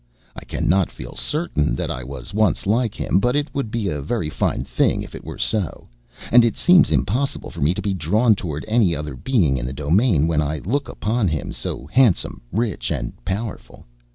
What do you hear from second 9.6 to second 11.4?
the domain when I look upon